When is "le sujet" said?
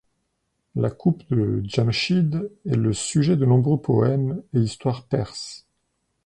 2.75-3.35